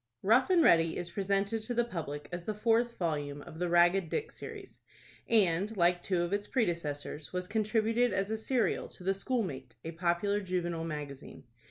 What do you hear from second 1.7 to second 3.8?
the public as the fourth volume of the